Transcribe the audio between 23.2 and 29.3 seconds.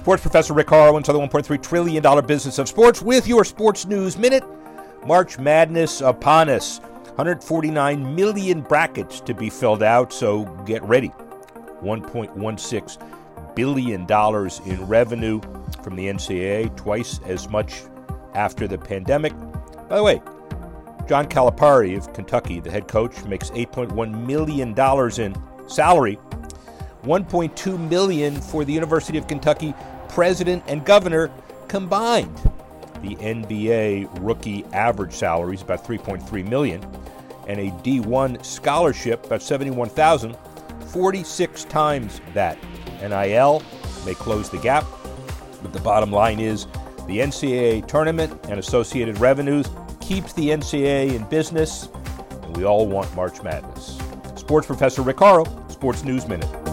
makes $8.1 million in salary. 1.2 million for the University of